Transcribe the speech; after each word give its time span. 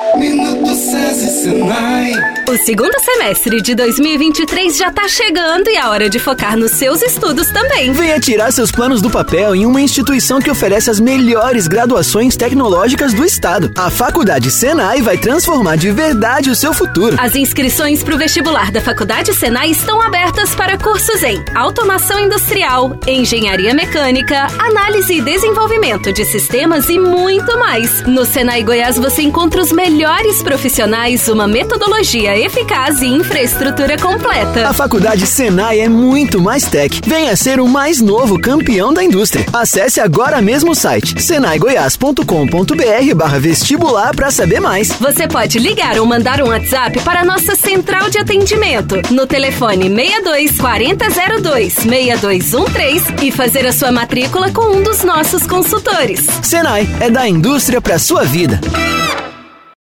Me 0.00 0.49
Minuto 0.70 0.74
SESI 0.74 1.42
Senai. 1.42 2.40
O 2.50 2.56
segundo 2.56 2.98
semestre 2.98 3.62
de 3.62 3.76
2023 3.76 4.76
já 4.76 4.90
tá 4.90 5.06
chegando 5.06 5.68
e 5.68 5.76
é 5.76 5.86
hora 5.86 6.10
de 6.10 6.18
focar 6.18 6.56
nos 6.56 6.72
seus 6.72 7.00
estudos 7.00 7.48
também. 7.52 7.92
Venha 7.92 8.18
tirar 8.18 8.50
seus 8.52 8.72
planos 8.72 9.00
do 9.00 9.08
papel 9.08 9.54
em 9.54 9.64
uma 9.64 9.80
instituição 9.80 10.40
que 10.40 10.50
oferece 10.50 10.90
as 10.90 10.98
melhores 10.98 11.68
graduações 11.68 12.36
tecnológicas 12.36 13.14
do 13.14 13.24
estado. 13.24 13.70
A 13.78 13.88
Faculdade 13.88 14.50
Senai 14.50 15.00
vai 15.00 15.16
transformar 15.16 15.76
de 15.76 15.92
verdade 15.92 16.50
o 16.50 16.56
seu 16.56 16.72
futuro. 16.72 17.16
As 17.20 17.36
inscrições 17.36 18.02
para 18.02 18.16
o 18.16 18.18
vestibular 18.18 18.72
da 18.72 18.80
Faculdade 18.80 19.32
Senai 19.32 19.70
estão 19.70 20.00
abertas 20.00 20.52
para 20.52 20.76
cursos 20.76 21.22
em 21.22 21.40
Automação 21.54 22.18
Industrial, 22.18 22.98
Engenharia 23.06 23.72
Mecânica, 23.74 24.48
Análise 24.58 25.14
e 25.14 25.20
Desenvolvimento 25.20 26.12
de 26.12 26.24
Sistemas 26.24 26.88
e 26.88 26.98
muito 26.98 27.56
mais. 27.60 28.02
No 28.08 28.24
Senai 28.24 28.64
Goiás 28.64 28.96
você 28.96 29.22
encontra 29.22 29.62
os 29.62 29.70
melhores 29.70 30.42
profissionais, 30.42 30.59
uma 31.32 31.46
metodologia 31.46 32.36
eficaz 32.36 33.00
e 33.00 33.06
infraestrutura 33.06 33.96
completa. 33.96 34.68
A 34.68 34.74
Faculdade 34.74 35.26
Senai 35.26 35.80
é 35.80 35.88
muito 35.88 36.40
mais 36.40 36.64
tech. 36.64 37.00
Venha 37.06 37.34
ser 37.34 37.60
o 37.60 37.66
mais 37.66 38.00
novo 38.02 38.38
campeão 38.38 38.92
da 38.92 39.02
indústria. 39.02 39.46
Acesse 39.54 40.00
agora 40.00 40.42
mesmo 40.42 40.72
o 40.72 40.74
site 40.74 41.20
senaigoias.com.br 41.20 43.14
barra 43.16 43.38
vestibular 43.38 44.14
para 44.14 44.30
saber 44.30 44.60
mais. 44.60 44.88
Você 45.00 45.26
pode 45.26 45.58
ligar 45.58 45.98
ou 45.98 46.04
mandar 46.04 46.42
um 46.42 46.48
WhatsApp 46.48 47.00
para 47.00 47.20
a 47.20 47.24
nossa 47.24 47.56
central 47.56 48.10
de 48.10 48.18
atendimento 48.18 48.96
no 49.10 49.26
telefone 49.26 49.88
62 49.88 50.58
4002 50.58 51.72
6213 51.72 53.14
e 53.22 53.32
fazer 53.32 53.66
a 53.66 53.72
sua 53.72 53.90
matrícula 53.90 54.50
com 54.50 54.76
um 54.76 54.82
dos 54.82 55.02
nossos 55.04 55.46
consultores. 55.46 56.26
Senai 56.42 56.86
é 57.00 57.08
da 57.08 57.26
indústria 57.26 57.80
para 57.80 57.98
sua 57.98 58.24
vida. 58.24 58.60